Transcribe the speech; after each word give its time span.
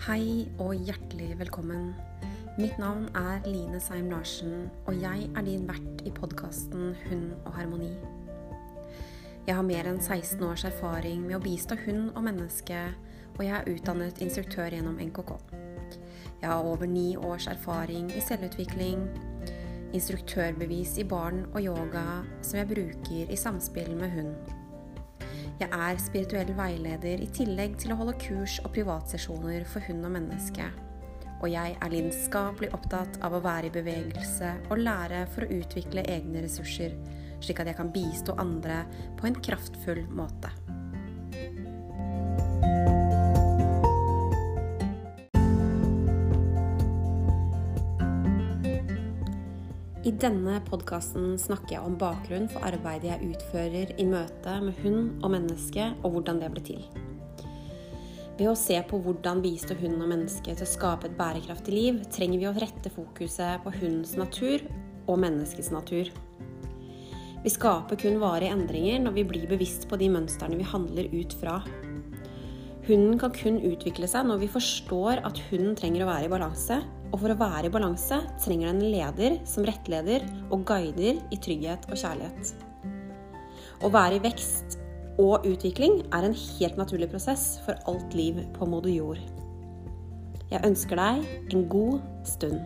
Hei 0.00 0.46
og 0.56 0.70
hjertelig 0.80 1.34
velkommen. 1.36 1.90
Mitt 2.56 2.78
navn 2.80 3.02
er 3.12 3.42
Line 3.44 3.76
Seim 3.84 4.06
Larsen, 4.08 4.70
og 4.88 4.96
jeg 4.96 5.26
er 5.36 5.44
din 5.44 5.66
vert 5.68 6.00
i 6.08 6.12
podkasten 6.16 6.94
Hund 7.02 7.34
og 7.44 7.52
harmoni. 7.58 7.90
Jeg 9.44 9.58
har 9.58 9.66
mer 9.68 9.90
enn 9.90 10.00
16 10.00 10.40
års 10.46 10.64
erfaring 10.64 11.26
med 11.26 11.36
å 11.36 11.42
bistå 11.44 11.76
hund 11.82 12.14
og 12.14 12.24
menneske, 12.30 12.78
og 13.34 13.42
jeg 13.44 13.52
er 13.58 13.68
utdannet 13.74 14.22
instruktør 14.24 14.72
gjennom 14.72 14.96
NKK. 15.04 15.34
Jeg 16.40 16.48
har 16.48 16.64
over 16.64 16.88
ni 16.88 17.10
års 17.20 17.50
erfaring 17.52 18.08
i 18.16 18.24
selvutvikling, 18.24 19.04
instruktørbevis 19.92 20.96
i 21.04 21.04
barn 21.12 21.44
og 21.50 21.60
yoga 21.60 22.22
som 22.40 22.62
jeg 22.62 22.72
bruker 22.72 23.28
i 23.28 23.36
samspill 23.36 23.92
med 24.00 24.16
hund. 24.16 24.59
Jeg 25.60 25.68
er 25.76 25.98
spirituell 26.00 26.54
veileder 26.56 27.20
i 27.20 27.26
tillegg 27.36 27.74
til 27.82 27.92
å 27.92 27.98
holde 27.98 28.14
kurs 28.22 28.54
og 28.64 28.72
privatsesjoner 28.72 29.66
for 29.68 29.84
hund 29.84 30.06
og 30.08 30.14
menneske. 30.14 30.70
Og 31.42 31.52
jeg 31.52 31.76
er 31.76 31.92
lidenskapelig 31.92 32.70
opptatt 32.76 33.20
av 33.20 33.36
å 33.36 33.42
være 33.44 33.68
i 33.68 33.74
bevegelse 33.74 34.54
og 34.70 34.80
lære 34.80 35.26
for 35.34 35.44
å 35.44 35.60
utvikle 35.60 36.08
egne 36.08 36.46
ressurser, 36.46 36.96
slik 37.44 37.60
at 37.60 37.68
jeg 37.68 37.76
kan 37.76 37.92
bistå 37.92 38.40
andre 38.40 38.86
på 39.20 39.28
en 39.28 39.36
kraftfull 39.36 40.06
måte. 40.08 40.48
I 50.10 50.14
denne 50.18 50.56
podkasten 50.66 51.36
snakker 51.38 51.76
jeg 51.76 51.86
om 51.86 51.94
bakgrunnen 52.00 52.48
for 52.50 52.64
arbeidet 52.66 53.12
jeg 53.12 53.28
utfører 53.30 53.92
i 53.94 54.06
møte 54.08 54.56
med 54.64 54.80
hund 54.82 55.20
og 55.20 55.30
menneske, 55.36 55.84
og 56.02 56.16
hvordan 56.16 56.40
det 56.40 56.48
ble 56.50 56.62
til. 56.66 56.80
Ved 58.34 58.48
å 58.50 58.56
se 58.58 58.80
på 58.90 58.98
hvordan 59.04 59.42
bistå 59.44 59.76
hund 59.78 60.00
og 60.00 60.10
menneske 60.10 60.50
til 60.50 60.66
å 60.66 60.70
skape 60.72 61.06
et 61.06 61.14
bærekraftig 61.14 61.76
liv, 61.76 62.02
trenger 62.10 62.42
vi 62.42 62.50
å 62.50 62.54
rette 62.58 62.90
fokuset 62.90 63.62
på 63.62 63.74
hundens 63.76 64.16
natur 64.18 64.64
og 65.06 65.20
menneskets 65.22 65.70
natur. 65.70 66.10
Vi 67.44 67.54
skaper 67.54 68.00
kun 68.00 68.18
varige 68.18 68.56
endringer 68.56 68.98
når 69.04 69.18
vi 69.20 69.28
blir 69.30 69.46
bevisst 69.52 69.86
på 69.86 70.00
de 70.00 70.10
mønstrene 70.10 70.58
vi 70.58 70.70
handler 70.72 71.12
ut 71.14 71.38
fra. 71.38 71.60
Hunden 72.88 73.20
kan 73.20 73.36
kun 73.36 73.62
utvikle 73.62 74.10
seg 74.10 74.26
når 74.26 74.42
vi 74.42 74.54
forstår 74.58 75.22
at 75.22 75.44
hunden 75.52 75.78
trenger 75.78 76.02
å 76.02 76.10
være 76.10 76.26
i 76.26 76.34
balanse, 76.34 76.82
og 77.10 77.18
for 77.18 77.32
å 77.32 77.38
være 77.40 77.66
i 77.66 77.72
balanse 77.74 78.20
trenger 78.42 78.70
den 78.70 78.84
en 78.84 78.92
leder 78.92 79.38
som 79.48 79.66
rettleder 79.66 80.26
og 80.54 80.62
guider 80.68 81.18
i 81.34 81.38
trygghet 81.42 81.88
og 81.90 81.98
kjærlighet. 81.98 82.52
Å 83.82 83.90
være 83.90 84.18
i 84.18 84.22
vekst 84.22 84.76
og 85.20 85.46
utvikling 85.48 86.04
er 86.14 86.26
en 86.26 86.36
helt 86.36 86.78
naturlig 86.78 87.10
prosess 87.10 87.58
for 87.64 87.78
alt 87.90 88.14
liv 88.14 88.38
på 88.54 88.68
moder 88.70 88.92
jord. 88.94 89.22
Jeg 90.50 90.62
ønsker 90.66 90.98
deg 90.98 91.26
en 91.54 91.66
god 91.70 91.98
stund. 92.26 92.60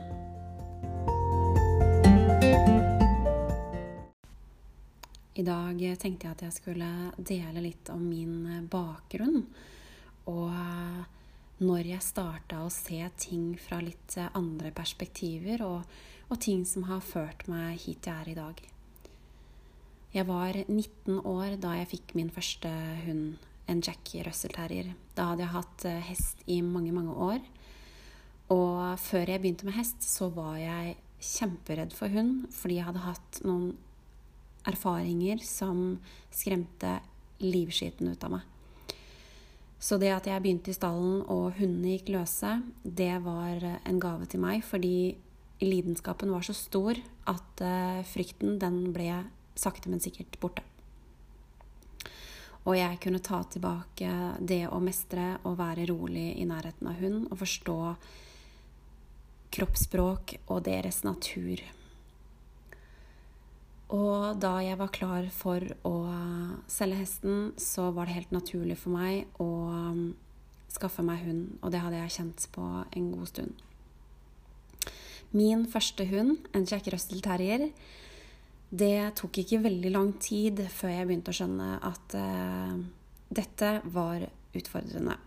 I 5.34 5.42
dag 5.42 5.80
tenkte 5.98 6.28
jeg 6.28 6.36
at 6.36 6.44
jeg 6.46 6.54
skulle 6.54 6.90
dele 7.18 7.64
litt 7.64 7.90
om 7.90 8.04
min 8.06 8.68
bakgrunn. 8.70 9.42
Og 10.30 10.52
når 11.62 11.90
jeg 11.92 12.02
starta 12.02 12.64
å 12.64 12.72
se 12.72 12.98
ting 13.20 13.54
fra 13.60 13.78
litt 13.82 14.16
andre 14.34 14.72
perspektiver, 14.74 15.62
og, 15.62 15.84
og, 16.28 16.38
ting 16.42 16.64
som 16.66 16.88
har 16.88 17.04
ført 17.04 17.46
meg 17.50 17.78
hit 17.84 18.08
jeg 18.08 18.14
er 18.14 18.30
i 18.32 18.38
dag. 18.38 18.62
Jeg 20.14 20.26
var 20.28 20.58
19 20.66 21.20
år 21.26 21.56
da 21.62 21.74
jeg 21.80 21.90
fikk 21.96 22.14
min 22.18 22.30
første 22.34 22.70
hund, 23.06 23.38
en 23.70 23.80
Jackie 23.80 24.22
Russell 24.26 24.52
Terrier. 24.54 24.92
Da 25.16 25.30
hadde 25.30 25.46
jeg 25.46 25.54
hatt 25.54 25.86
hest 26.10 26.42
i 26.50 26.60
mange, 26.62 26.92
mange 26.94 27.14
år. 27.14 27.40
Og 28.52 28.98
før 29.00 29.32
jeg 29.32 29.40
begynte 29.40 29.66
med 29.66 29.78
hest, 29.78 30.04
så 30.04 30.28
var 30.34 30.58
jeg 30.60 30.98
kjemperedd 31.24 31.94
for 31.96 32.12
hund, 32.12 32.44
fordi 32.52 32.78
jeg 32.78 32.88
hadde 32.90 33.06
hatt 33.06 33.40
noen 33.46 33.72
erfaringer 34.68 35.40
som 35.44 35.98
skremte 36.32 36.98
livskiten 37.42 38.12
ut 38.12 38.24
av 38.24 38.36
meg. 38.36 38.53
Så 39.84 39.98
det 40.00 40.14
at 40.14 40.24
jeg 40.24 40.40
begynte 40.40 40.72
i 40.72 40.76
stallen 40.76 41.18
og 41.28 41.58
hundene 41.58 41.98
gikk 41.98 42.14
løse, 42.14 42.54
det 42.82 43.18
var 43.24 43.60
en 43.84 43.98
gave 44.00 44.24
til 44.32 44.40
meg, 44.40 44.62
fordi 44.64 45.12
lidenskapen 45.60 46.32
var 46.32 46.46
så 46.46 46.54
stor 46.56 46.96
at 47.28 47.60
uh, 47.60 48.00
frykten, 48.08 48.56
den 48.62 48.94
ble 48.96 49.10
sakte, 49.54 49.90
men 49.92 50.00
sikkert 50.00 50.38
borte. 50.40 50.64
Og 52.64 52.78
jeg 52.78 52.96
kunne 53.04 53.20
ta 53.20 53.42
tilbake 53.44 54.08
det 54.40 54.62
å 54.72 54.80
mestre 54.80 55.34
og 55.44 55.58
være 55.60 55.84
rolig 55.90 56.30
i 56.40 56.48
nærheten 56.48 56.88
av 56.88 57.00
hund 57.04 57.26
og 57.28 57.42
forstå 57.42 57.78
kroppsspråk 59.54 60.38
og 60.48 60.64
deres 60.64 61.02
natur. 61.04 61.60
Og 63.94 64.40
da 64.42 64.56
jeg 64.64 64.78
var 64.80 64.90
klar 64.94 65.26
for 65.30 65.62
å 65.86 65.94
selge 66.70 66.98
hesten, 66.98 67.52
så 67.60 67.90
var 67.94 68.08
det 68.08 68.16
helt 68.16 68.32
naturlig 68.34 68.76
for 68.80 68.94
meg 68.96 69.28
å 69.42 69.50
um, 69.70 70.06
skaffe 70.72 71.04
meg 71.06 71.22
hund, 71.22 71.44
og 71.62 71.70
det 71.70 71.82
hadde 71.84 72.00
jeg 72.00 72.14
kjent 72.16 72.46
på 72.56 72.64
en 72.82 73.10
god 73.12 73.30
stund. 73.30 73.62
Min 75.34 75.64
første 75.70 76.06
hund, 76.10 76.48
en 76.54 76.66
Jack 76.66 76.88
Russell 76.90 77.22
Terrier, 77.22 77.68
det 78.74 79.14
tok 79.20 79.38
ikke 79.44 79.62
veldig 79.62 79.92
lang 79.94 80.10
tid 80.22 80.64
før 80.74 80.96
jeg 80.96 81.06
begynte 81.06 81.30
å 81.30 81.38
skjønne 81.38 81.68
at 81.86 82.16
uh, 82.18 82.74
dette 83.30 83.76
var 83.94 84.26
utfordrende. 84.54 85.20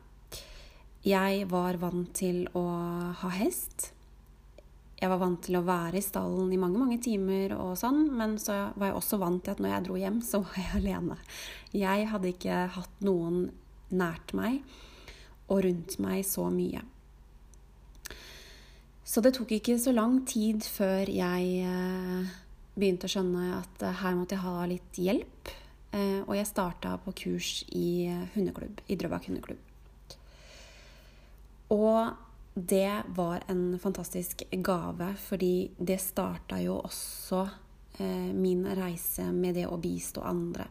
Jeg 1.07 1.47
var 1.47 1.79
vant 1.79 2.09
til 2.17 2.43
å 2.57 2.65
ha 3.21 3.29
hest 3.37 3.93
jeg 4.97 5.11
var 5.11 5.19
vant 5.21 5.39
til 5.45 5.59
å 5.59 5.65
være 5.65 5.99
i 5.99 6.03
stallen 6.05 6.49
i 6.53 6.57
mange 6.57 6.79
mange 6.81 6.97
timer, 7.03 7.53
og 7.59 7.75
sånn, 7.77 8.07
men 8.17 8.35
så 8.41 8.71
var 8.73 8.89
jeg 8.89 8.97
også 8.97 9.19
vant 9.21 9.43
til 9.45 9.53
at 9.53 9.61
når 9.61 9.73
jeg 9.75 9.85
dro 9.85 9.97
hjem, 10.01 10.19
så 10.25 10.41
var 10.41 10.57
jeg 10.57 10.73
alene. 10.81 11.17
Jeg 11.75 12.09
hadde 12.11 12.33
ikke 12.33 12.61
hatt 12.77 13.05
noen 13.05 13.47
nært 13.93 14.33
meg 14.37 14.63
og 15.47 15.61
rundt 15.63 15.99
meg 16.03 16.25
så 16.27 16.47
mye. 16.51 16.81
Så 19.07 19.23
det 19.23 19.37
tok 19.37 19.53
ikke 19.55 19.77
så 19.79 19.93
lang 19.93 20.19
tid 20.27 20.65
før 20.67 21.07
jeg 21.07 21.61
eh, 21.63 22.33
begynte 22.75 23.07
å 23.07 23.13
skjønne 23.13 23.45
at 23.61 23.85
eh, 23.85 24.01
her 24.01 24.17
måtte 24.17 24.35
jeg 24.35 24.43
ha 24.43 24.65
litt 24.67 24.99
hjelp. 24.99 25.53
Eh, 25.95 26.19
og 26.25 26.33
jeg 26.35 26.49
starta 26.49 26.97
på 27.05 27.13
kurs 27.21 27.51
i 27.71 28.09
hundeklubb, 28.33 28.81
i 28.91 28.97
Drøbak 28.99 29.29
hundeklubb. 29.29 29.61
Og 31.71 32.26
det 32.57 33.03
var 33.07 33.43
en 33.47 33.79
fantastisk 33.79 34.43
gave, 34.51 35.13
fordi 35.21 35.69
det 35.77 35.99
starta 36.01 36.57
jo 36.57 36.79
også 36.79 37.43
eh, 37.99 38.31
min 38.33 38.63
reise 38.79 39.27
med 39.29 39.59
det 39.59 39.67
å 39.69 39.77
bistå 39.77 40.23
andre. 40.25 40.65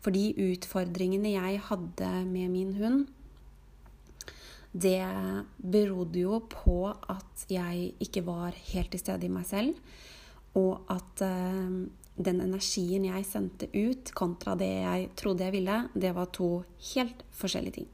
For 0.00 0.16
de 0.16 0.30
utfordringene 0.32 1.34
jeg 1.34 1.60
hadde 1.68 2.08
med 2.30 2.54
min 2.54 2.72
hund, 2.78 3.04
det 4.72 5.04
berodde 5.60 6.22
jo 6.24 6.40
på 6.52 6.78
at 6.88 7.44
jeg 7.52 7.92
ikke 8.00 8.24
var 8.24 8.56
helt 8.72 8.92
til 8.96 9.04
stede 9.04 9.28
i 9.28 9.32
meg 9.32 9.44
selv, 9.48 9.76
og 10.56 10.88
at 10.92 11.24
eh, 11.26 11.76
den 12.16 12.40
energien 12.46 13.04
jeg 13.10 13.28
sendte 13.28 13.68
ut, 13.76 14.08
kontra 14.16 14.56
det 14.56 14.72
jeg 14.72 15.12
trodde 15.20 15.44
jeg 15.44 15.58
ville, 15.58 15.82
det 15.92 16.16
var 16.16 16.32
to 16.32 16.50
helt 16.94 17.26
forskjellige 17.36 17.82
ting. 17.82 17.92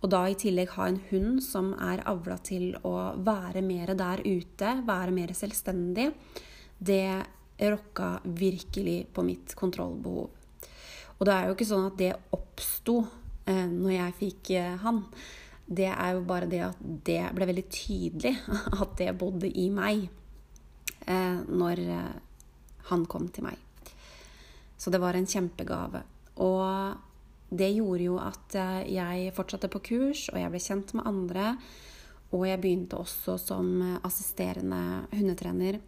Og 0.00 0.08
da 0.08 0.22
i 0.28 0.36
tillegg 0.38 0.72
ha 0.78 0.86
en 0.88 1.00
hund 1.10 1.42
som 1.44 1.74
er 1.76 2.00
avla 2.08 2.38
til 2.44 2.72
å 2.88 2.94
være 3.20 3.60
mer 3.64 3.92
der 3.98 4.22
ute, 4.24 4.72
være 4.86 5.12
mer 5.12 5.34
selvstendig, 5.36 6.08
det 6.80 7.04
rokka 7.60 8.14
virkelig 8.24 9.10
på 9.12 9.24
mitt 9.26 9.52
kontrollbehov. 9.58 10.30
Og 11.18 11.26
det 11.28 11.34
er 11.34 11.48
jo 11.48 11.56
ikke 11.56 11.68
sånn 11.68 11.90
at 11.90 11.98
det 12.00 12.14
oppsto 12.32 13.02
eh, 13.44 13.66
når 13.68 13.92
jeg 13.92 14.16
fikk 14.22 14.52
eh, 14.56 14.78
han. 14.80 15.02
Det 15.68 15.90
er 15.92 16.14
jo 16.16 16.22
bare 16.26 16.48
det 16.50 16.62
at 16.64 16.80
det 16.80 17.20
ble 17.36 17.50
veldig 17.50 17.66
tydelig 17.68 18.32
at 18.82 18.96
det 18.98 19.12
bodde 19.20 19.52
i 19.52 19.68
meg 19.74 20.06
eh, 21.04 21.36
når 21.44 21.84
eh, 21.84 22.16
han 22.88 23.04
kom 23.04 23.28
til 23.28 23.50
meg. 23.50 23.60
Så 24.80 24.88
det 24.88 25.02
var 25.02 25.18
en 25.18 25.28
kjempegave. 25.28 26.00
Og 26.40 27.09
det 27.50 27.72
gjorde 27.74 28.06
jo 28.06 28.16
at 28.22 28.56
eh, 28.58 28.82
jeg 28.94 29.34
fortsatte 29.34 29.70
på 29.72 29.82
kurs, 29.90 30.28
og 30.30 30.38
jeg 30.38 30.52
ble 30.52 30.62
kjent 30.62 30.92
med 30.96 31.08
andre. 31.10 31.54
Og 32.30 32.44
jeg 32.46 32.60
begynte 32.62 33.00
også 33.00 33.34
som 33.42 33.72
assisterende 34.06 35.08
hundetrener 35.10 35.80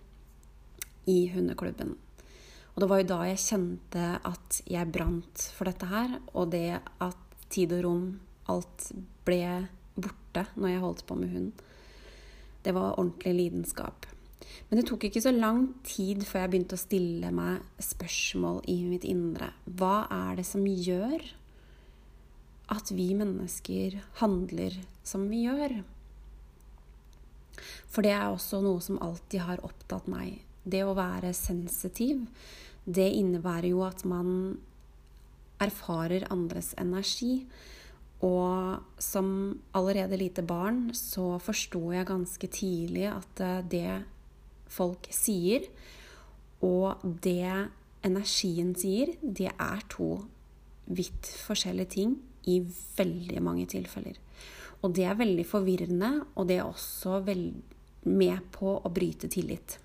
i 1.06 1.18
hundeklubben. 1.30 1.94
Og 2.72 2.80
det 2.82 2.88
var 2.90 3.02
jo 3.02 3.08
da 3.10 3.18
jeg 3.28 3.42
kjente 3.42 4.06
at 4.26 4.62
jeg 4.66 4.90
brant 4.90 5.44
for 5.54 5.68
dette 5.68 5.86
her, 5.90 6.16
og 6.32 6.50
det 6.54 6.80
at 6.80 7.36
tid 7.52 7.74
og 7.76 7.84
rom, 7.84 8.06
alt 8.50 8.88
ble 9.26 9.68
borte 9.94 10.46
når 10.56 10.72
jeg 10.72 10.82
holdt 10.82 11.04
på 11.06 11.18
med 11.20 11.34
hund. 11.36 11.52
Det 12.64 12.74
var 12.74 12.96
ordentlig 12.96 13.34
lidenskap. 13.36 14.08
Men 14.68 14.80
det 14.80 14.86
tok 14.88 15.04
ikke 15.06 15.22
så 15.22 15.32
lang 15.34 15.66
tid 15.86 16.24
før 16.26 16.44
jeg 16.44 16.52
begynte 16.54 16.78
å 16.78 16.80
stille 16.80 17.30
meg 17.34 17.82
spørsmål 17.82 18.62
i 18.72 18.78
mitt 18.88 19.04
indre. 19.06 19.52
Hva 19.68 20.06
er 20.10 20.40
det 20.40 20.46
som 20.48 20.64
gjør 20.64 21.22
at 22.72 22.92
vi 22.94 23.12
mennesker 23.16 23.98
handler 24.20 24.78
som 25.04 25.26
vi 25.30 25.44
gjør. 25.46 25.82
For 27.92 28.04
det 28.04 28.14
er 28.16 28.30
også 28.30 28.62
noe 28.64 28.80
som 28.84 29.00
alltid 29.04 29.44
har 29.44 29.64
opptatt 29.66 30.08
meg. 30.10 30.40
Det 30.64 30.80
å 30.86 30.96
være 30.96 31.34
sensitiv, 31.36 32.24
det 32.84 33.10
innebærer 33.18 33.72
jo 33.72 33.82
at 33.84 34.04
man 34.08 34.56
erfarer 35.62 36.26
andres 36.32 36.72
energi. 36.80 37.44
Og 38.22 39.02
som 39.02 39.28
allerede 39.76 40.18
lite 40.18 40.44
barn 40.46 40.88
så 40.96 41.36
forsto 41.42 41.90
jeg 41.92 42.08
ganske 42.08 42.50
tidlig 42.54 43.08
at 43.10 43.42
eh, 43.42 43.62
det 43.66 43.96
folk 44.72 45.08
sier, 45.12 45.66
og 46.62 47.02
det 47.02 47.50
energien 48.06 48.70
sier, 48.78 49.16
det 49.20 49.50
er 49.50 49.82
to 49.90 50.14
vidt 50.86 51.26
forskjellige 51.42 51.94
ting 51.98 52.14
i 52.50 52.58
veldig 52.96 53.42
mange 53.44 53.66
tilfeller. 53.70 54.18
Og 54.82 54.94
det 54.96 55.06
er 55.06 55.18
veldig 55.18 55.44
forvirrende, 55.46 56.12
og 56.34 56.48
det 56.48 56.58
er 56.58 56.66
også 56.66 57.20
med 58.10 58.38
på 58.54 58.76
å 58.82 58.90
bryte 58.90 59.30
tillit. 59.30 59.78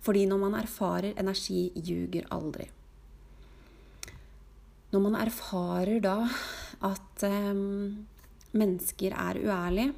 Fordi 0.00 0.24
når 0.26 0.40
man 0.40 0.56
erfarer 0.62 1.18
energi, 1.20 1.68
ljuger 1.76 2.28
aldri. 2.32 2.70
Når 4.90 5.02
man 5.04 5.18
erfarer 5.20 6.00
da 6.02 6.16
at 6.88 7.24
um, 7.28 8.06
mennesker 8.56 9.12
er 9.12 9.42
uærlige, 9.44 9.92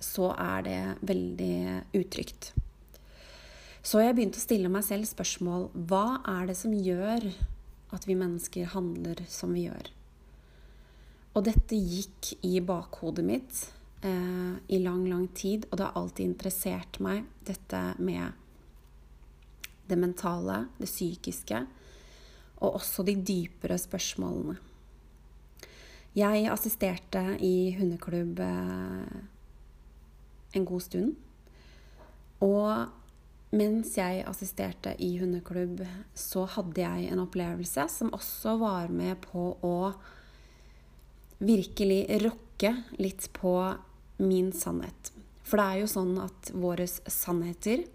så 0.00 0.30
er 0.32 0.62
det 0.64 0.80
veldig 1.10 1.56
utrygt. 1.98 2.52
Så 3.82 4.00
jeg 4.00 4.14
begynte 4.16 4.40
å 4.40 4.44
stille 4.44 4.70
meg 4.72 4.84
selv 4.86 5.08
spørsmål 5.08 5.68
hva 5.90 6.20
er 6.38 6.48
det 6.50 6.56
som 6.56 6.72
gjør 6.72 7.26
at 7.94 8.06
vi 8.08 8.16
mennesker 8.18 8.70
handler 8.74 9.22
som 9.30 9.54
vi 9.56 9.66
gjør? 9.68 9.90
Og 11.34 11.44
dette 11.46 11.78
gikk 11.78 12.32
i 12.46 12.58
bakhodet 12.64 13.24
mitt 13.26 13.60
eh, 14.02 14.54
i 14.66 14.80
lang, 14.82 15.04
lang 15.10 15.28
tid, 15.34 15.68
og 15.70 15.78
det 15.78 15.86
har 15.86 15.98
alltid 15.98 16.26
interessert 16.26 16.98
meg, 17.02 17.26
dette 17.46 17.82
med 18.02 18.32
det 19.90 19.98
mentale, 19.98 20.64
det 20.78 20.90
psykiske, 20.90 21.64
og 22.60 22.80
også 22.80 23.06
de 23.06 23.16
dypere 23.16 23.78
spørsmålene. 23.80 24.58
Jeg 26.18 26.48
assisterte 26.50 27.22
i 27.46 27.70
hundeklubb 27.78 28.40
eh, 28.42 29.18
en 30.58 30.64
god 30.66 30.82
stund. 30.82 31.12
Og 32.42 32.90
mens 33.50 33.96
jeg 33.98 34.22
assisterte 34.30 34.94
i 35.02 35.16
hundeklubb, 35.18 35.82
så 36.14 36.44
hadde 36.54 36.84
jeg 36.84 37.10
en 37.10 37.22
opplevelse 37.24 37.86
som 37.90 38.12
også 38.14 38.56
var 38.60 38.92
med 38.94 39.18
på 39.24 39.48
å 39.66 39.76
virkelig 41.40 42.04
rokke 42.22 42.74
litt 43.00 43.30
på 43.34 43.54
min 44.20 44.52
sannhet. 44.52 45.10
For 45.42 45.58
det 45.58 45.66
er 45.66 45.80
jo 45.82 45.90
sånn 45.90 46.14
at 46.22 46.52
våre 46.54 46.86
sannheter 46.86 47.86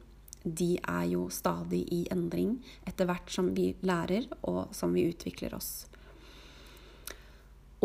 de 0.45 0.75
er 0.77 1.05
jo 1.09 1.25
stadig 1.33 1.85
i 1.93 2.03
endring 2.13 2.57
etter 2.85 3.07
hvert 3.09 3.31
som 3.33 3.49
vi 3.55 3.71
lærer 3.85 4.27
og 4.45 4.75
som 4.75 4.93
vi 4.93 5.07
utvikler 5.09 5.55
oss. 5.57 5.85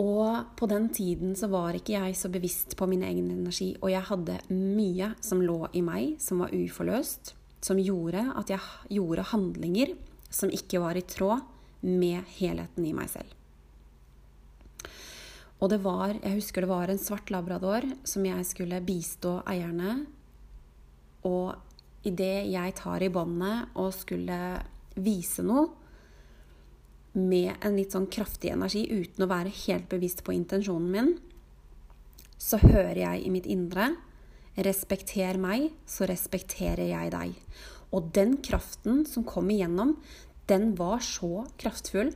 Og 0.01 0.57
på 0.57 0.69
den 0.71 0.89
tiden 0.95 1.35
så 1.37 1.49
var 1.53 1.77
ikke 1.77 1.97
jeg 1.97 2.17
så 2.17 2.31
bevisst 2.33 2.77
på 2.79 2.89
min 2.89 3.03
egen 3.05 3.31
energi, 3.33 3.75
og 3.81 3.91
jeg 3.93 4.07
hadde 4.09 4.39
mye 4.53 5.13
som 5.25 5.43
lå 5.45 5.67
i 5.77 5.83
meg, 5.85 6.15
som 6.23 6.41
var 6.41 6.55
uforløst, 6.57 7.35
som 7.61 7.81
gjorde 7.81 8.25
at 8.41 8.53
jeg 8.53 8.97
gjorde 8.97 9.29
handlinger 9.33 9.95
som 10.31 10.53
ikke 10.53 10.81
var 10.83 10.97
i 10.97 11.05
tråd 11.05 11.45
med 11.87 12.25
helheten 12.39 12.87
i 12.87 12.95
meg 12.97 13.11
selv. 13.13 13.37
Og 15.61 15.69
det 15.69 15.81
var, 15.85 16.15
jeg 16.17 16.39
husker 16.39 16.65
det 16.65 16.71
var 16.71 16.89
en 16.89 17.01
svart 17.01 17.31
labrador 17.33 17.85
som 18.09 18.25
jeg 18.25 18.47
skulle 18.49 18.81
bistå 18.85 19.41
eierne. 19.49 19.99
Og 21.29 21.53
idet 22.09 22.49
jeg 22.49 22.77
tar 22.79 23.05
i 23.05 23.13
båndet 23.13 23.77
og 23.77 23.93
skulle 23.93 24.39
vise 24.97 25.45
noe 25.45 25.69
med 27.13 27.53
en 27.61 27.75
litt 27.77 27.93
sånn 27.93 28.09
kraftig 28.13 28.53
energi 28.55 28.87
uten 28.89 29.27
å 29.27 29.31
være 29.31 29.53
helt 29.67 29.89
bevisst 29.91 30.23
på 30.25 30.33
intensjonen 30.33 30.93
min, 30.95 31.11
så 32.41 32.61
hører 32.63 33.03
jeg 33.03 33.25
i 33.27 33.33
mitt 33.35 33.49
indre 33.51 33.91
Respekter 34.61 35.39
meg, 35.41 35.71
så 35.89 36.09
respekterer 36.11 36.91
jeg 36.91 37.13
deg. 37.15 37.37
Og 37.97 38.11
den 38.15 38.37
kraften 38.45 39.05
som 39.09 39.25
kom 39.27 39.49
igjennom, 39.51 39.97
den 40.51 40.75
var 40.79 41.01
så 41.05 41.47
kraftfull 41.61 42.13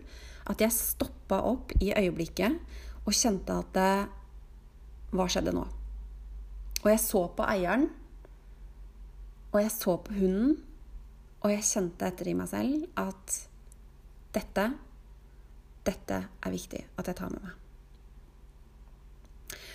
at 0.50 0.60
jeg 0.60 0.76
stoppa 0.76 1.40
opp 1.48 1.72
i 1.80 1.94
øyeblikket 1.96 2.58
og 3.04 3.16
kjente 3.16 3.56
at 3.62 3.74
det, 3.76 3.94
Hva 5.14 5.28
skjedde 5.30 5.52
nå? 5.54 5.62
Og 6.82 6.88
jeg 6.90 7.00
så 7.00 7.20
på 7.36 7.44
eieren 7.46 7.84
og 9.54 9.60
jeg 9.62 9.70
så 9.70 9.92
på 10.02 10.16
hunden, 10.16 10.56
og 11.44 11.52
jeg 11.52 11.66
kjente 11.68 12.08
etter 12.08 12.26
i 12.26 12.34
meg 12.34 12.48
selv 12.50 12.88
at 12.98 13.36
dette 14.34 14.72
Dette 15.84 16.16
er 16.16 16.48
viktig 16.48 16.78
at 16.96 17.08
jeg 17.10 17.16
tar 17.18 17.28
med 17.28 17.42
meg. 17.44 17.52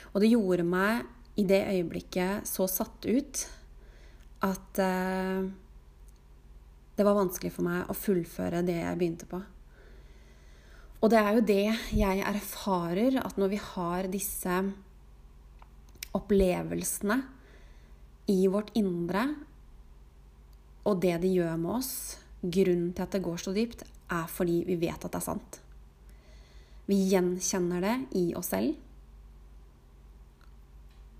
Og 0.09 0.23
det 0.23 0.31
gjorde 0.31 0.63
meg 0.65 1.03
i 1.39 1.45
det 1.47 1.61
øyeblikket 1.71 2.47
så 2.47 2.67
satt 2.69 3.07
ut 3.07 3.45
at 4.45 4.81
eh, 4.83 5.47
det 6.99 7.05
var 7.07 7.15
vanskelig 7.15 7.53
for 7.55 7.67
meg 7.67 7.87
å 7.87 7.95
fullføre 7.95 8.63
det 8.67 8.75
jeg 8.81 8.99
begynte 8.99 9.27
på. 9.29 9.39
Og 10.99 11.11
det 11.11 11.19
er 11.19 11.35
jo 11.37 11.43
det 11.47 11.65
jeg 11.95 12.23
erfarer, 12.27 13.21
at 13.23 13.37
når 13.39 13.53
vi 13.53 13.59
har 13.63 14.09
disse 14.11 14.55
opplevelsene 16.17 17.21
i 18.29 18.41
vårt 18.51 18.73
indre, 18.77 19.23
og 20.83 20.99
det 21.03 21.15
de 21.23 21.31
gjør 21.37 21.55
med 21.61 21.77
oss, 21.77 21.93
grunnen 22.41 22.91
til 22.95 23.05
at 23.05 23.15
det 23.15 23.23
går 23.23 23.39
så 23.39 23.55
dypt, 23.55 23.85
er 24.09 24.27
fordi 24.31 24.63
vi 24.67 24.75
vet 24.81 24.99
at 24.99 25.11
det 25.11 25.21
er 25.21 25.27
sant. 25.29 25.59
Vi 26.89 26.97
gjenkjenner 27.13 27.83
det 27.85 27.95
i 28.17 28.25
oss 28.35 28.51
selv. 28.51 28.75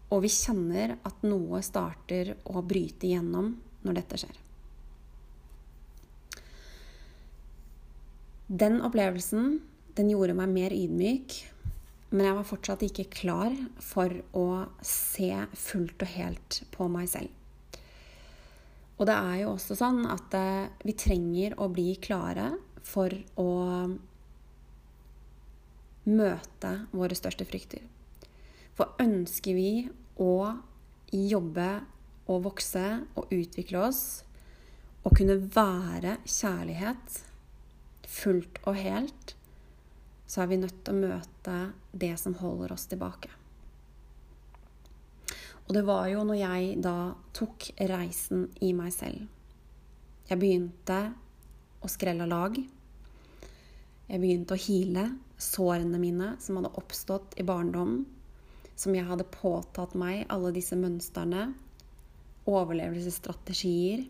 Og 0.10 0.24
vi 0.26 0.32
kjenner 0.34 0.96
at 1.06 1.26
noe 1.28 1.62
starter 1.66 2.34
å 2.50 2.64
bryte 2.66 3.08
igjennom 3.10 3.52
når 3.86 4.00
dette 4.00 4.20
skjer. 4.24 4.38
Den 8.50 8.80
opplevelsen 8.82 9.60
den 10.00 10.10
gjorde 10.10 10.34
meg 10.38 10.50
mer 10.50 10.74
ydmyk, 10.74 11.36
men 12.10 12.26
jeg 12.26 12.38
var 12.40 12.48
fortsatt 12.48 12.86
ikke 12.88 13.10
klar 13.14 13.54
for 13.84 14.14
å 14.34 14.48
se 14.82 15.30
fullt 15.54 16.06
og 16.06 16.14
helt 16.16 16.62
på 16.74 16.88
meg 16.90 17.12
selv. 17.12 17.36
Og 19.00 19.06
det 19.08 19.16
er 19.16 19.36
jo 19.44 19.54
også 19.54 19.78
sånn 19.80 20.02
at 20.12 20.34
eh, 20.36 20.72
vi 20.84 20.96
trenger 20.98 21.56
å 21.62 21.70
bli 21.72 21.94
klare 22.02 22.50
for 22.84 23.14
å 23.40 23.52
møte 26.10 26.74
våre 26.92 27.16
største 27.16 27.46
frykter. 27.48 27.86
For 28.80 28.96
ønsker 29.04 29.58
vi 29.58 29.72
å 30.24 30.34
jobbe 31.12 31.70
og 32.30 32.46
vokse 32.46 32.86
og 33.20 33.34
utvikle 33.36 33.82
oss 33.90 34.04
og 35.04 35.18
kunne 35.18 35.36
være 35.52 36.20
kjærlighet 36.24 37.18
fullt 38.08 38.62
og 38.64 38.78
helt, 38.80 39.34
så 40.30 40.44
er 40.44 40.52
vi 40.52 40.60
nødt 40.62 40.80
til 40.86 40.96
å 40.96 41.02
møte 41.10 41.58
det 41.92 42.14
som 42.22 42.38
holder 42.40 42.72
oss 42.76 42.88
tilbake. 42.88 43.32
Og 45.68 45.76
det 45.76 45.84
var 45.86 46.08
jo 46.10 46.24
når 46.26 46.40
jeg 46.40 46.70
da 46.82 46.96
tok 47.36 47.68
reisen 47.92 48.48
i 48.66 48.72
meg 48.78 48.94
selv. 48.96 49.28
Jeg 50.30 50.40
begynte 50.42 51.02
å 51.84 51.90
skrelle 51.92 52.26
lag. 52.30 52.56
Jeg 54.08 54.22
begynte 54.24 54.56
å 54.56 54.64
hile 54.64 55.04
sårene 55.40 56.00
mine 56.02 56.32
som 56.42 56.58
hadde 56.58 56.74
oppstått 56.80 57.36
i 57.42 57.46
barndom. 57.46 58.00
Som 58.80 58.96
jeg 58.96 59.08
hadde 59.10 59.28
påtatt 59.28 59.96
meg, 60.00 60.24
alle 60.32 60.54
disse 60.56 60.78
mønstrene. 60.80 61.50
Overlevelsesstrategier. 62.48 64.06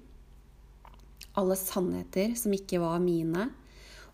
Alle 1.40 1.58
sannheter 1.58 2.36
som 2.38 2.54
ikke 2.54 2.82
var 2.84 3.02
mine. 3.02 3.48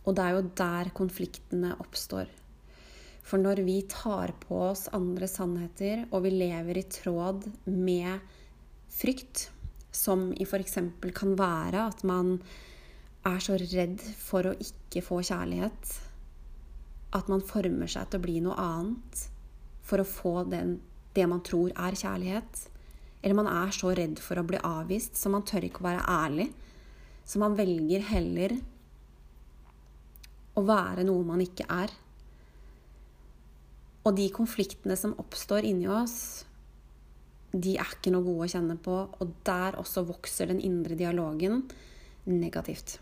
Og 0.06 0.16
det 0.16 0.24
er 0.24 0.38
jo 0.38 0.48
der 0.62 0.92
konfliktene 0.96 1.74
oppstår. 1.84 2.30
For 3.26 3.42
når 3.42 3.64
vi 3.66 3.80
tar 3.90 4.36
på 4.44 4.60
oss 4.68 4.86
andre 4.94 5.28
sannheter, 5.28 6.06
og 6.14 6.24
vi 6.28 6.36
lever 6.36 6.78
i 6.78 6.86
tråd 6.94 7.48
med 7.66 8.22
frykt, 8.94 9.50
som 9.96 10.30
i 10.36 10.46
f.eks. 10.46 10.78
kan 11.16 11.38
være 11.40 11.88
at 11.90 12.04
man 12.06 12.36
er 13.26 13.40
så 13.42 13.58
redd 13.58 14.04
for 14.22 14.52
å 14.52 14.58
ikke 14.62 15.02
få 15.02 15.24
kjærlighet, 15.26 15.96
at 17.18 17.32
man 17.32 17.42
former 17.48 17.90
seg 17.90 18.12
til 18.12 18.22
å 18.22 18.26
bli 18.28 18.42
noe 18.46 18.60
annet 18.62 19.30
for 19.86 20.02
å 20.02 20.08
få 20.08 20.36
den, 20.50 20.80
det 21.16 21.26
man 21.30 21.44
tror 21.46 21.74
er 21.74 21.98
kjærlighet. 21.98 22.64
Eller 23.22 23.38
man 23.38 23.50
er 23.50 23.74
så 23.74 23.94
redd 23.98 24.20
for 24.22 24.38
å 24.38 24.46
bli 24.46 24.62
avvist, 24.62 25.18
så 25.18 25.32
man 25.34 25.46
tør 25.48 25.68
ikke 25.68 25.82
å 25.84 25.88
være 25.88 26.08
ærlig. 26.10 26.50
Så 27.26 27.42
man 27.42 27.58
velger 27.58 28.04
heller 28.06 28.58
å 30.56 30.64
være 30.66 31.06
noe 31.08 31.26
man 31.28 31.42
ikke 31.44 31.66
er. 31.74 31.94
Og 34.06 34.14
de 34.18 34.28
konfliktene 34.34 34.98
som 35.00 35.16
oppstår 35.22 35.66
inni 35.66 35.90
oss, 35.90 36.46
de 37.56 37.78
er 37.80 37.96
ikke 37.96 38.12
noe 38.14 38.26
gode 38.28 38.46
å 38.46 38.52
kjenne 38.54 38.78
på. 38.78 39.00
Og 39.18 39.34
der 39.48 39.80
også 39.82 40.06
vokser 40.06 40.52
den 40.52 40.62
indre 40.62 40.98
dialogen 41.00 41.64
negativt. 42.30 43.00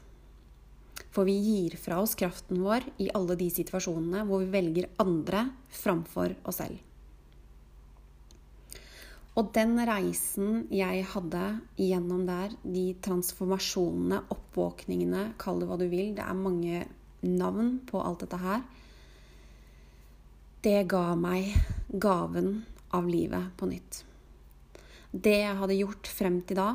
For 1.14 1.28
vi 1.30 1.36
gir 1.38 1.76
fra 1.78 2.00
oss 2.02 2.16
kraften 2.18 2.64
vår 2.64 2.86
i 3.02 3.10
alle 3.14 3.38
de 3.38 3.50
situasjonene 3.54 4.24
hvor 4.30 4.44
vi 4.44 4.52
velger 4.54 4.90
andre 5.02 5.48
framfor 5.74 6.36
oss 6.50 6.62
selv. 6.62 6.82
Og 9.34 9.50
den 9.56 9.80
reisen 9.90 10.68
jeg 10.70 11.06
hadde 11.10 11.44
gjennom 11.82 12.28
der, 12.28 12.54
de 12.62 12.92
transformasjonene, 13.02 14.20
oppvåkningene, 14.34 15.32
kall 15.42 15.62
det 15.62 15.70
hva 15.70 15.78
du 15.82 15.88
vil, 15.90 16.12
det 16.14 16.22
er 16.22 16.38
mange 16.38 16.84
navn 17.26 17.80
på 17.90 18.02
alt 18.04 18.22
dette 18.26 18.38
her, 18.38 18.62
det 20.64 20.84
ga 20.92 21.16
meg 21.20 21.50
gaven 21.90 22.62
av 22.94 23.10
livet 23.10 23.50
på 23.58 23.68
nytt. 23.68 24.04
Det 25.12 25.36
jeg 25.42 25.58
hadde 25.60 25.80
gjort 25.82 26.10
frem 26.10 26.40
til 26.46 26.62
da, 26.62 26.70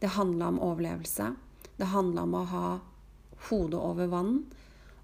det 0.00 0.12
handla 0.14 0.52
om 0.52 0.60
overlevelse. 0.62 1.32
Det 1.80 1.88
handla 1.90 2.22
om 2.28 2.36
å 2.36 2.44
ha 2.52 2.68
hodet 3.50 3.80
over 3.80 4.10
vann 4.12 4.38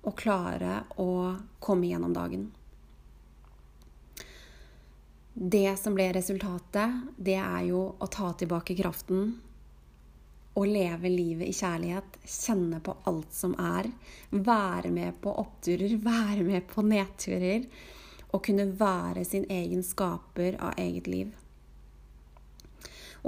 og 0.00 0.16
klare 0.16 0.80
å 1.02 1.10
komme 1.60 1.90
gjennom 1.90 2.14
dagen. 2.16 2.48
Det 5.34 5.76
som 5.78 5.94
ble 5.94 6.10
resultatet, 6.12 6.96
det 7.16 7.38
er 7.38 7.62
jo 7.70 7.84
å 7.96 8.08
ta 8.12 8.32
tilbake 8.36 8.76
kraften 8.76 9.30
og 10.58 10.66
leve 10.66 11.08
livet 11.08 11.48
i 11.48 11.54
kjærlighet. 11.54 12.18
Kjenne 12.26 12.80
på 12.84 12.96
alt 13.08 13.32
som 13.34 13.54
er. 13.56 13.88
Være 14.30 14.90
med 14.92 15.20
på 15.22 15.32
oppturer, 15.40 15.96
være 16.10 16.44
med 16.44 16.66
på 16.68 16.84
nedturer. 16.84 17.68
Og 18.30 18.44
kunne 18.46 18.68
være 18.78 19.24
sin 19.26 19.46
egen 19.50 19.82
skaper 19.86 20.58
av 20.62 20.76
eget 20.78 21.08
liv. 21.10 21.32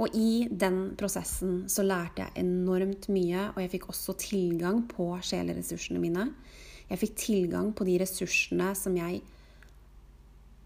Og 0.01 0.15
i 0.17 0.47
den 0.49 0.95
prosessen 0.97 1.67
så 1.69 1.85
lærte 1.85 2.23
jeg 2.23 2.41
enormt 2.41 3.09
mye, 3.13 3.51
og 3.53 3.61
jeg 3.61 3.73
fikk 3.75 3.91
også 3.93 4.15
tilgang 4.17 4.81
på 4.89 5.11
sjeleressursene 5.21 6.01
mine. 6.01 6.31
Jeg 6.89 7.01
fikk 7.03 7.15
tilgang 7.19 7.71
på 7.77 7.85
de 7.87 7.99
ressursene 8.01 8.71
som 8.77 8.97
jeg 8.97 9.21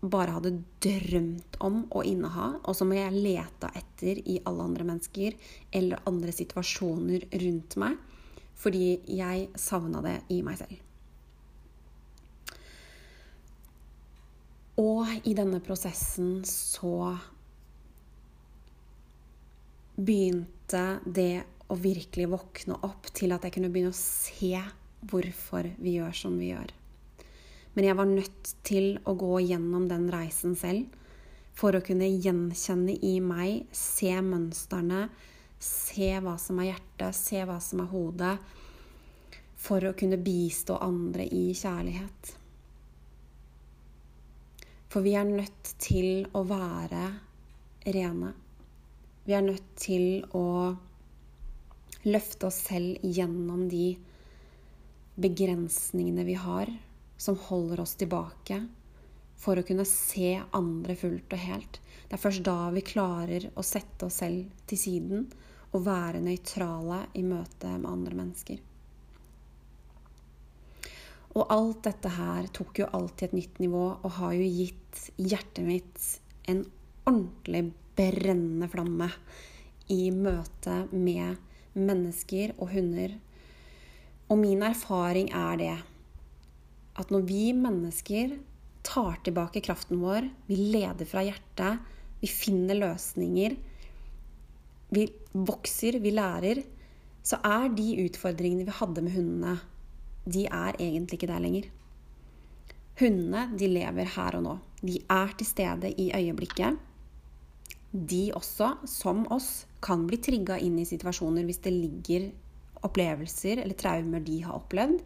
bare 0.08 0.36
hadde 0.38 0.54
drømt 0.84 1.58
om 1.64 1.82
å 1.92 2.04
inneha, 2.06 2.50
og 2.64 2.76
som 2.78 2.92
jeg 2.94 3.16
leta 3.16 3.72
etter 3.76 4.22
i 4.30 4.38
alle 4.48 4.68
andre 4.70 4.86
mennesker 4.88 5.38
eller 5.76 6.04
andre 6.08 6.34
situasjoner 6.36 7.28
rundt 7.42 7.78
meg, 7.82 7.98
fordi 8.58 9.00
jeg 9.18 9.50
savna 9.60 10.04
det 10.06 10.20
i 10.34 10.42
meg 10.46 10.62
selv. 10.62 10.84
Og 14.78 15.10
i 15.26 15.34
denne 15.34 15.58
prosessen 15.66 16.44
så 16.46 17.18
begynte 19.98 21.00
det 21.06 21.44
å 21.68 21.76
virkelig 21.76 22.30
våkne 22.32 22.78
opp 22.86 23.10
til 23.18 23.34
at 23.36 23.44
jeg 23.44 23.58
kunne 23.58 23.72
begynne 23.74 23.92
å 23.92 23.98
se 23.98 24.62
hvorfor 25.08 25.72
vi 25.82 25.98
gjør 25.98 26.16
som 26.16 26.38
vi 26.40 26.52
gjør. 26.54 26.72
Men 27.76 27.86
jeg 27.86 27.98
var 27.98 28.10
nødt 28.10 28.54
til 28.66 28.88
å 29.06 29.14
gå 29.18 29.34
gjennom 29.46 29.90
den 29.90 30.08
reisen 30.14 30.56
selv 30.58 30.88
for 31.58 31.74
å 31.74 31.82
kunne 31.86 32.08
gjenkjenne 32.10 32.96
i 33.06 33.18
meg, 33.22 33.66
se 33.74 34.14
mønstrene, 34.22 35.08
se 35.58 36.12
hva 36.22 36.36
som 36.42 36.62
er 36.62 36.72
hjertet, 36.72 37.18
se 37.18 37.42
hva 37.50 37.58
som 37.62 37.82
er 37.82 37.90
hodet, 37.90 38.36
for 39.58 39.82
å 39.90 39.96
kunne 39.98 40.20
bistå 40.22 40.78
andre 40.82 41.26
i 41.26 41.50
kjærlighet. 41.58 42.34
For 44.94 45.06
vi 45.06 45.18
er 45.18 45.26
nødt 45.28 45.74
til 45.82 46.28
å 46.38 46.46
være 46.48 47.08
rene. 47.90 48.34
Vi 49.28 49.36
er 49.36 49.44
nødt 49.44 49.74
til 49.76 50.22
å 50.40 50.72
løfte 52.08 52.48
oss 52.48 52.62
selv 52.70 53.02
gjennom 53.04 53.66
de 53.68 53.98
begrensningene 55.20 56.24
vi 56.24 56.38
har, 56.40 56.70
som 57.20 57.36
holder 57.50 57.82
oss 57.84 57.98
tilbake, 58.00 58.62
for 59.36 59.60
å 59.60 59.66
kunne 59.68 59.84
se 59.90 60.38
andre 60.56 60.96
fullt 60.96 61.36
og 61.36 61.44
helt. 61.44 61.80
Det 62.08 62.16
er 62.16 62.22
først 62.24 62.46
da 62.48 62.70
vi 62.72 62.86
klarer 62.88 63.50
å 63.52 63.66
sette 63.68 64.08
oss 64.08 64.22
selv 64.22 64.48
til 64.70 64.80
siden 64.80 65.26
og 65.74 65.84
være 65.84 66.22
nøytrale 66.24 67.02
i 67.20 67.24
møte 67.28 67.74
med 67.74 67.90
andre 67.90 68.20
mennesker. 68.22 68.62
Og 71.36 71.52
alt 71.52 71.84
dette 71.90 72.14
her 72.16 72.48
tok 72.56 72.80
jo 72.80 72.88
alltid 72.96 73.28
et 73.28 73.36
nytt 73.42 73.60
nivå 73.66 73.84
og 73.98 74.16
har 74.22 74.38
jo 74.40 74.48
gitt 74.48 75.04
hjertet 75.20 75.68
mitt 75.68 76.08
en 76.48 76.64
ordentlig 77.04 77.66
brennende 77.98 78.70
flamme 78.72 79.10
i 79.94 80.10
møte 80.14 80.84
med 80.92 81.38
mennesker 81.78 82.54
og 82.58 82.72
hunder. 82.74 83.14
Og 84.28 84.40
min 84.42 84.64
erfaring 84.66 85.32
er 85.36 85.62
det 85.62 85.76
at 86.98 87.14
når 87.14 87.26
vi 87.30 87.52
mennesker 87.54 88.38
tar 88.88 89.20
tilbake 89.26 89.62
kraften 89.66 90.02
vår, 90.02 90.28
vi 90.48 90.58
leder 90.74 91.08
fra 91.08 91.24
hjertet, 91.26 91.84
vi 92.22 92.30
finner 92.32 92.80
løsninger, 92.80 93.56
vi 94.90 95.06
vokser, 95.34 96.00
vi 96.02 96.14
lærer, 96.16 96.64
så 97.22 97.40
er 97.46 97.68
de 97.76 98.06
utfordringene 98.06 98.66
vi 98.66 98.78
hadde 98.80 99.04
med 99.04 99.14
hundene, 99.18 99.58
de 100.28 100.46
er 100.48 100.80
egentlig 100.80 101.20
ikke 101.20 101.30
der 101.30 101.44
lenger. 101.44 101.68
Hundene 103.00 103.44
de 103.60 103.70
lever 103.70 104.10
her 104.16 104.40
og 104.40 104.44
nå. 104.44 104.56
De 104.82 104.98
er 105.12 105.34
til 105.38 105.48
stede 105.48 105.92
i 106.02 106.10
øyeblikket 106.16 106.80
de 108.06 108.28
også, 108.36 108.76
som 108.90 109.26
oss, 109.34 109.66
kan 109.82 110.06
bli 110.10 110.20
trigga 110.22 110.58
inn 110.62 110.78
i 110.82 110.88
situasjoner 110.88 111.46
hvis 111.48 111.62
det 111.66 111.74
ligger 111.74 112.30
opplevelser 112.86 113.64
eller 113.64 113.78
traumer 113.78 114.24
de 114.24 114.42
har 114.46 114.58
opplevd. 114.58 115.02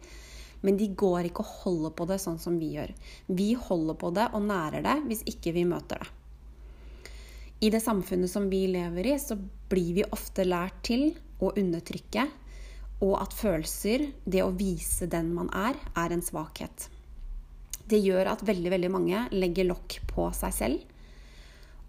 Men 0.62 0.78
de 0.78 0.88
går 0.94 1.28
ikke 1.28 1.42
og 1.42 1.54
holder 1.64 1.94
på 1.98 2.06
det 2.10 2.18
sånn 2.22 2.38
som 2.42 2.58
vi 2.60 2.74
gjør. 2.76 2.92
Vi 3.26 3.52
holder 3.58 3.98
på 3.98 4.12
det 4.14 4.28
og 4.36 4.44
nærer 4.46 4.84
det 4.84 4.98
hvis 5.08 5.24
ikke 5.32 5.54
vi 5.56 5.64
møter 5.68 6.02
det. 6.02 6.10
I 7.62 7.70
det 7.70 7.82
samfunnet 7.82 8.30
som 8.30 8.48
vi 8.50 8.64
lever 8.70 9.06
i, 9.06 9.18
så 9.22 9.36
blir 9.70 9.92
vi 10.00 10.06
ofte 10.10 10.42
lært 10.42 10.80
til 10.86 11.12
å 11.42 11.52
undertrykke, 11.58 12.24
og 13.02 13.12
at 13.22 13.34
følelser, 13.34 14.08
det 14.26 14.42
å 14.42 14.50
vise 14.54 15.06
den 15.10 15.30
man 15.34 15.50
er, 15.54 15.78
er 15.98 16.14
en 16.14 16.22
svakhet. 16.22 16.88
Det 17.86 18.00
gjør 18.02 18.32
at 18.32 18.42
veldig, 18.46 18.70
veldig 18.74 18.90
mange 18.90 19.22
legger 19.34 19.68
lokk 19.70 20.00
på 20.10 20.26
seg 20.34 20.56
selv 20.58 20.91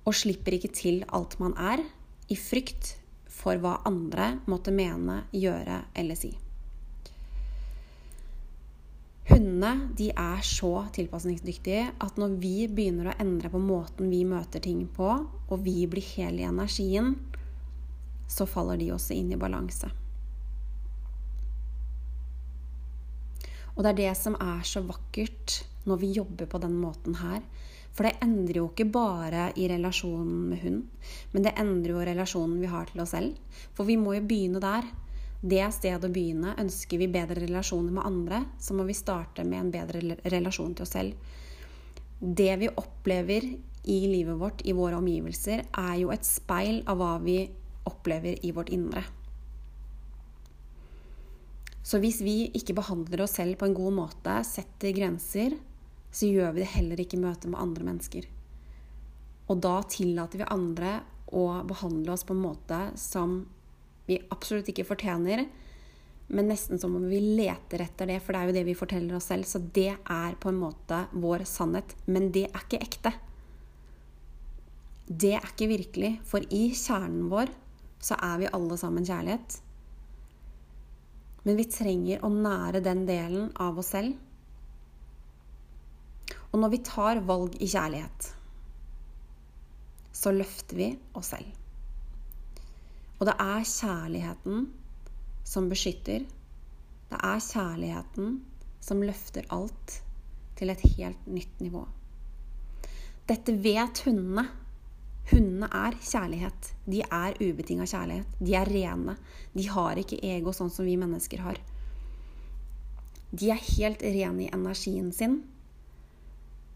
og 0.04 0.16
slipper 0.18 0.58
ikke 0.58 0.72
til 0.76 1.04
alt 1.16 1.38
man 1.40 1.56
er, 1.60 1.84
i 2.32 2.38
frykt 2.40 2.96
for 3.32 3.60
hva 3.60 3.80
andre 3.88 4.38
måtte 4.50 4.74
mene, 4.76 5.24
gjøre 5.36 5.84
eller 6.00 6.20
si. 6.20 6.32
Hundene 9.30 9.90
de 9.96 10.10
er 10.12 10.42
så 10.44 10.72
tilpasningsdyktige 10.94 11.88
at 12.04 12.18
når 12.20 12.36
vi 12.42 12.68
begynner 12.68 13.12
å 13.12 13.18
endre 13.24 13.52
på 13.54 13.62
måten 13.64 14.12
vi 14.12 14.26
møter 14.28 14.64
ting 14.64 14.84
på, 14.92 15.10
og 15.24 15.64
vi 15.64 15.86
blir 15.88 16.04
hele 16.18 16.44
i 16.44 16.48
energien, 16.48 17.16
så 18.28 18.48
faller 18.50 18.80
de 18.80 18.92
også 18.94 19.16
inn 19.16 19.32
i 19.32 19.40
balanse. 19.40 19.90
Og 23.74 23.82
det 23.82 23.94
er 23.94 24.02
det 24.04 24.12
som 24.20 24.36
er 24.38 24.62
så 24.68 24.84
vakkert 24.86 25.64
når 25.90 26.02
vi 26.04 26.12
jobber 26.20 26.50
på 26.50 26.60
den 26.62 26.76
måten 26.78 27.18
her. 27.20 27.42
For 27.94 28.08
det 28.08 28.18
endrer 28.26 28.58
jo 28.58 28.70
ikke 28.72 28.90
bare 28.90 29.52
i 29.60 29.68
relasjonen 29.70 30.50
med 30.50 30.64
hunden, 30.64 31.10
men 31.34 31.46
det 31.46 31.54
endrer 31.62 31.94
jo 31.94 32.06
relasjonen 32.10 32.58
vi 32.62 32.72
har 32.72 32.90
til 32.90 33.04
oss 33.04 33.14
selv. 33.14 33.38
For 33.78 33.86
vi 33.86 34.00
må 34.02 34.16
jo 34.18 34.26
begynne 34.26 34.62
der. 34.64 34.88
Det 35.44 35.60
er 35.60 35.74
stedet 35.76 36.08
å 36.08 36.14
begynne. 36.14 36.56
Ønsker 36.62 37.02
vi 37.02 37.12
bedre 37.12 37.44
relasjoner 37.44 37.94
med 37.94 38.08
andre, 38.08 38.40
så 38.58 38.74
må 38.74 38.88
vi 38.88 38.98
starte 38.98 39.46
med 39.46 39.60
en 39.60 39.74
bedre 39.74 40.18
relasjon 40.32 40.74
til 40.74 40.88
oss 40.88 40.96
selv. 40.96 41.34
Det 42.24 42.54
vi 42.62 42.72
opplever 42.72 43.50
i 43.84 43.98
livet 44.08 44.40
vårt, 44.40 44.64
i 44.66 44.74
våre 44.74 44.98
omgivelser, 44.98 45.66
er 45.68 45.98
jo 46.00 46.14
et 46.16 46.26
speil 46.26 46.82
av 46.88 46.98
hva 47.02 47.18
vi 47.22 47.42
opplever 47.90 48.40
i 48.48 48.54
vårt 48.56 48.72
indre. 48.72 49.04
Så 51.84 52.00
hvis 52.00 52.22
vi 52.24 52.48
ikke 52.56 52.78
behandler 52.78 53.26
oss 53.26 53.36
selv 53.38 53.60
på 53.60 53.68
en 53.68 53.76
god 53.76 53.96
måte, 53.98 54.38
setter 54.48 54.96
grenser, 54.96 55.58
så 56.14 56.30
gjør 56.30 56.54
vi 56.54 56.62
det 56.62 56.72
heller 56.76 57.02
ikke 57.02 57.18
i 57.18 57.24
møte 57.24 57.50
med 57.50 57.60
andre 57.62 57.88
mennesker. 57.88 58.28
Og 59.50 59.60
da 59.66 59.80
tillater 59.90 60.44
vi 60.44 60.52
andre 60.54 60.94
å 61.34 61.48
behandle 61.68 62.14
oss 62.14 62.26
på 62.28 62.36
en 62.36 62.44
måte 62.44 62.80
som 63.00 63.42
vi 64.06 64.20
absolutt 64.32 64.70
ikke 64.70 64.86
fortjener, 64.86 65.46
men 66.34 66.50
nesten 66.50 66.80
som 66.80 66.96
om 66.98 67.04
vi 67.10 67.20
leter 67.20 67.84
etter 67.84 68.10
det, 68.10 68.20
for 68.24 68.34
det 68.34 68.42
er 68.42 68.50
jo 68.50 68.56
det 68.58 68.66
vi 68.70 68.78
forteller 68.78 69.18
oss 69.18 69.28
selv. 69.30 69.46
Så 69.48 69.60
det 69.76 69.92
er 69.98 70.38
på 70.42 70.50
en 70.50 70.62
måte 70.62 71.04
vår 71.12 71.44
sannhet. 71.50 71.94
Men 72.08 72.32
det 72.34 72.48
er 72.48 72.64
ikke 72.64 72.80
ekte. 72.82 73.12
Det 75.06 75.34
er 75.36 75.46
ikke 75.46 75.70
virkelig, 75.70 76.14
for 76.26 76.46
i 76.48 76.64
kjernen 76.78 77.28
vår 77.32 77.52
så 78.04 78.18
er 78.24 78.40
vi 78.42 78.52
alle 78.56 78.78
sammen 78.80 79.06
kjærlighet. 79.08 79.60
Men 81.44 81.60
vi 81.60 81.68
trenger 81.70 82.24
å 82.24 82.32
nære 82.32 82.82
den 82.84 83.04
delen 83.08 83.52
av 83.60 83.78
oss 83.82 83.92
selv 83.94 84.16
og 86.54 86.62
når 86.62 86.70
vi 86.70 86.84
tar 86.86 87.22
valg 87.26 87.58
i 87.58 87.68
kjærlighet, 87.68 88.30
så 90.14 90.32
løfter 90.32 90.78
vi 90.78 90.90
oss 91.18 91.34
selv. 91.34 91.50
Og 93.18 93.26
det 93.28 93.34
er 93.42 93.66
kjærligheten 93.66 94.68
som 95.48 95.70
beskytter. 95.72 96.28
Det 97.10 97.20
er 97.20 97.42
kjærligheten 97.42 98.36
som 98.84 99.02
løfter 99.02 99.48
alt 99.54 100.02
til 100.60 100.70
et 100.70 100.84
helt 100.98 101.26
nytt 101.28 101.64
nivå. 101.64 101.86
Dette 103.30 103.56
vet 103.64 104.04
hundene. 104.06 104.46
Hundene 105.32 105.70
er 105.72 105.98
kjærlighet. 106.04 106.70
De 106.86 107.02
er 107.02 107.40
ubetinga 107.40 107.88
kjærlighet. 107.88 108.38
De 108.44 108.54
er 108.60 108.70
rene. 108.70 109.16
De 109.56 109.66
har 109.72 109.98
ikke 109.98 110.20
ego 110.36 110.54
sånn 110.54 110.72
som 110.74 110.86
vi 110.86 111.00
mennesker 111.00 111.42
har. 111.46 111.58
De 113.34 113.50
er 113.50 113.66
helt 113.72 114.04
rene 114.04 114.46
i 114.46 114.52
energien 114.54 115.10
sin. 115.16 115.40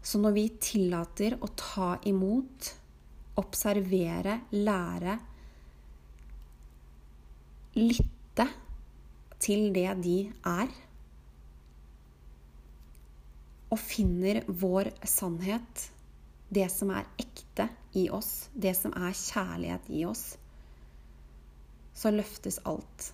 Så 0.08 0.16
når 0.22 0.32
vi 0.32 0.44
tillater 0.56 1.34
å 1.44 1.50
ta 1.52 1.88
imot, 2.08 2.70
observere, 3.36 4.38
lære, 4.54 5.18
lytte 7.76 8.46
til 9.36 9.68
det 9.74 9.90
de 10.00 10.16
er, 10.48 10.72
og 13.68 13.76
finner 13.82 14.40
vår 14.48 14.94
sannhet, 15.04 15.84
det 16.48 16.70
som 16.72 16.94
er 16.96 17.04
ekte 17.20 17.68
i 18.00 18.08
oss, 18.08 18.48
det 18.56 18.72
som 18.80 18.96
er 18.96 19.12
kjærlighet 19.12 19.92
i 19.92 20.06
oss, 20.08 20.24
så 21.92 22.16
løftes 22.16 22.62
alt. 22.64 23.10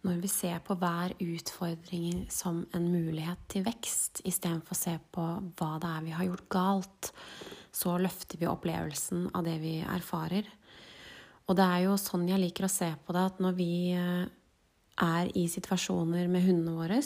Når 0.00 0.20
vi 0.22 0.28
ser 0.32 0.62
på 0.64 0.78
hver 0.80 1.12
utfordring 1.20 2.22
som 2.32 2.62
en 2.72 2.86
mulighet 2.88 3.42
til 3.52 3.66
vekst, 3.66 4.22
istedenfor 4.24 4.72
å 4.72 4.78
se 4.78 4.94
på 5.12 5.24
hva 5.60 5.74
det 5.82 5.90
er 5.90 6.06
vi 6.06 6.14
har 6.16 6.28
gjort 6.30 6.46
galt, 6.52 7.10
så 7.68 7.98
løfter 8.00 8.40
vi 8.40 8.48
opplevelsen 8.48 9.26
av 9.36 9.44
det 9.44 9.58
vi 9.60 9.74
erfarer. 9.84 10.48
Og 11.50 11.58
det 11.58 11.66
er 11.66 11.84
jo 11.84 11.98
sånn 12.00 12.24
jeg 12.30 12.40
liker 12.40 12.64
å 12.64 12.72
se 12.72 12.88
på 13.04 13.12
det, 13.12 13.26
at 13.28 13.42
når 13.44 13.58
vi 13.58 13.74
eh, 13.92 14.24
er 15.04 15.30
i 15.36 15.44
situasjoner 15.52 16.32
med 16.32 16.46
hundene 16.48 16.78
våre, 16.78 17.02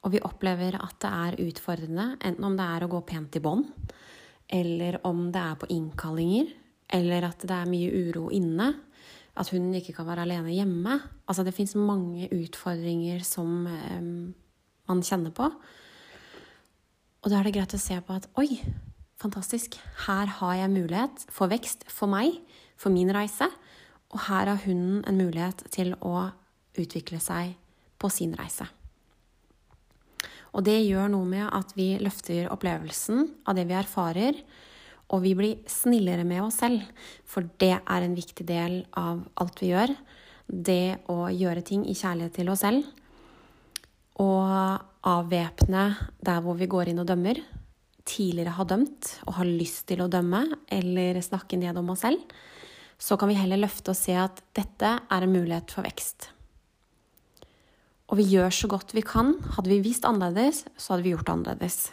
og 0.00 0.12
vi 0.12 0.22
opplever 0.24 0.76
at 0.80 1.00
det 1.00 1.14
er 1.16 1.40
utfordrende, 1.46 2.10
enten 2.20 2.44
om 2.44 2.60
det 2.60 2.68
er 2.74 2.84
å 2.84 2.92
gå 2.92 3.00
pent 3.08 3.40
i 3.40 3.44
bånd, 3.44 3.72
eller 4.52 5.00
om 5.08 5.30
det 5.32 5.48
er 5.48 5.58
på 5.60 5.72
innkallinger, 5.72 6.52
eller 6.92 7.28
at 7.30 7.44
det 7.46 7.56
er 7.56 7.72
mye 7.72 8.04
uro 8.04 8.28
inne, 8.34 8.72
at 9.38 9.50
hunden 9.52 9.74
ikke 9.78 9.94
kan 9.96 10.08
være 10.08 10.24
alene 10.26 10.54
hjemme. 10.54 10.98
Altså 11.28 11.44
det 11.46 11.54
fins 11.54 11.74
mange 11.78 12.28
utfordringer 12.34 13.22
som 13.26 13.66
um, 13.66 14.34
man 14.90 15.02
kjenner 15.06 15.34
på. 15.34 15.48
Og 17.20 17.30
da 17.30 17.38
er 17.38 17.46
det 17.46 17.54
greit 17.54 17.76
å 17.76 17.80
se 17.80 17.98
på 18.00 18.16
at 18.16 18.28
oi, 18.40 18.60
fantastisk, 19.20 19.76
her 20.06 20.30
har 20.40 20.56
jeg 20.56 20.72
mulighet 20.72 21.26
for 21.28 21.52
vekst 21.52 21.84
for 21.92 22.10
meg, 22.10 22.40
for 22.80 22.92
min 22.92 23.12
reise. 23.14 23.50
Og 24.10 24.24
her 24.26 24.48
har 24.50 24.64
hunden 24.64 25.04
en 25.06 25.20
mulighet 25.20 25.62
til 25.70 25.94
å 26.00 26.30
utvikle 26.80 27.20
seg 27.22 27.54
på 28.00 28.10
sin 28.12 28.34
reise. 28.38 28.66
Og 30.56 30.64
det 30.66 30.80
gjør 30.82 31.12
noe 31.12 31.28
med 31.28 31.46
at 31.54 31.76
vi 31.76 31.92
løfter 32.02 32.48
opplevelsen 32.50 33.28
av 33.46 33.54
det 33.58 33.68
vi 33.68 33.76
erfarer, 33.78 34.40
og 35.10 35.22
vi 35.24 35.34
blir 35.34 35.62
snillere 35.70 36.24
med 36.26 36.44
oss 36.44 36.60
selv. 36.62 36.84
For 37.26 37.46
det 37.60 37.76
er 37.80 38.06
en 38.06 38.16
viktig 38.16 38.46
del 38.46 38.80
av 38.98 39.24
alt 39.42 39.62
vi 39.62 39.72
gjør. 39.72 39.94
Det 40.46 41.10
å 41.10 41.28
gjøre 41.30 41.64
ting 41.66 41.84
i 41.86 41.96
kjærlighet 41.98 42.36
til 42.38 42.50
oss 42.52 42.62
selv. 42.64 42.86
Og 44.22 44.86
avvæpne 45.10 45.84
der 46.22 46.42
hvor 46.44 46.58
vi 46.58 46.70
går 46.70 46.92
inn 46.92 47.02
og 47.02 47.08
dømmer. 47.10 47.42
Tidligere 48.06 48.54
har 48.56 48.68
dømt 48.70 49.14
og 49.26 49.36
har 49.38 49.48
lyst 49.48 49.86
til 49.90 50.02
å 50.04 50.10
dømme 50.10 50.44
eller 50.72 51.20
snakke 51.24 51.58
ned 51.60 51.78
om 51.80 51.92
oss 51.94 52.04
selv. 52.06 52.22
Så 53.00 53.16
kan 53.16 53.30
vi 53.30 53.38
heller 53.38 53.62
løfte 53.62 53.94
og 53.94 53.98
se 53.98 54.14
at 54.18 54.42
dette 54.56 54.98
er 55.00 55.24
en 55.24 55.32
mulighet 55.32 55.72
for 55.72 55.86
vekst. 55.86 56.30
Og 58.10 58.18
vi 58.18 58.26
gjør 58.32 58.52
så 58.52 58.68
godt 58.70 58.92
vi 58.94 59.06
kan. 59.06 59.36
Hadde 59.54 59.70
vi 59.70 59.82
visst 59.84 60.06
annerledes, 60.06 60.64
så 60.76 60.94
hadde 60.94 61.06
vi 61.06 61.14
gjort 61.14 61.30
annerledes. 61.30 61.88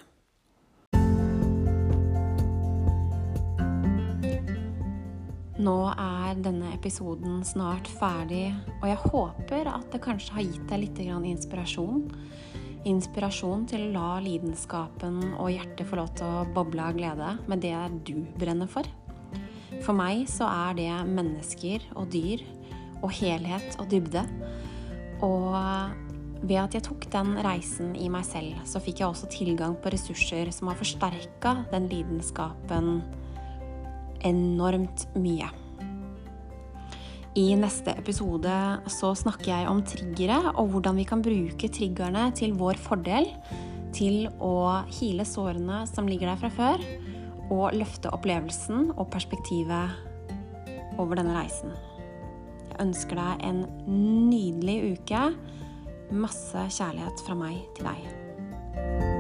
Nå 5.67 5.89
er 5.91 6.37
denne 6.39 6.69
episoden 6.71 7.41
snart 7.43 7.89
ferdig, 7.99 8.53
og 8.77 8.85
jeg 8.87 8.99
håper 9.01 9.67
at 9.67 9.89
det 9.91 9.99
kanskje 10.05 10.37
har 10.37 10.45
gitt 10.45 10.69
deg 10.69 10.79
litt 10.85 11.01
inspirasjon. 11.03 12.05
Inspirasjon 12.87 13.65
til 13.67 13.83
å 13.89 13.91
la 13.97 14.11
lidenskapen 14.23 15.33
og 15.33 15.51
hjertet 15.51 15.89
få 15.89 15.99
lov 15.99 16.13
til 16.15 16.29
å 16.29 16.45
boble 16.55 16.85
av 16.85 16.95
glede 16.95 17.33
med 17.51 17.65
det 17.65 17.75
du 18.07 18.21
brenner 18.39 18.71
for. 18.71 18.87
For 19.83 19.91
meg 19.97 20.23
så 20.31 20.47
er 20.47 20.79
det 20.79 20.87
mennesker 21.11 21.83
og 21.99 22.13
dyr 22.15 22.45
og 23.01 23.11
helhet 23.19 23.75
og 23.81 23.91
dybde. 23.91 24.23
Og 25.25 25.51
ved 26.47 26.59
at 26.63 26.79
jeg 26.79 26.87
tok 26.87 27.11
den 27.11 27.35
reisen 27.43 27.91
i 27.99 28.07
meg 28.13 28.23
selv, 28.29 28.55
så 28.63 28.79
fikk 28.79 29.03
jeg 29.03 29.09
også 29.09 29.33
tilgang 29.35 29.75
på 29.81 29.91
ressurser 29.91 30.53
som 30.55 30.71
har 30.71 30.79
forsterka 30.79 31.57
den 31.73 31.91
lidenskapen 31.91 33.01
enormt 34.25 35.07
mye. 35.19 35.49
I 37.37 37.51
neste 37.59 37.93
episode 37.93 38.53
så 38.89 39.11
snakker 39.13 39.51
jeg 39.51 39.69
om 39.69 39.83
triggere 39.85 40.39
og 40.55 40.71
hvordan 40.73 40.97
vi 40.97 41.05
kan 41.05 41.21
bruke 41.21 41.69
triggerne 41.69 42.31
til 42.37 42.55
vår 42.57 42.79
fordel 42.81 43.29
til 43.93 44.25
å 44.41 44.81
hile 44.99 45.25
sårene 45.27 45.83
som 45.89 46.09
ligger 46.09 46.31
der 46.31 46.41
fra 46.41 46.49
før, 46.53 46.83
og 47.53 47.77
løfte 47.77 48.11
opplevelsen 48.11 48.91
og 48.97 49.07
perspektivet 49.13 49.93
over 50.99 51.19
denne 51.19 51.37
reisen. 51.37 51.71
Jeg 52.71 52.81
ønsker 52.83 53.21
deg 53.21 53.45
en 53.47 53.63
nydelig 53.87 54.97
uke. 54.97 55.23
Masse 56.11 56.67
kjærlighet 56.79 57.23
fra 57.27 57.37
meg 57.37 57.61
til 57.77 57.87
deg. 57.87 59.16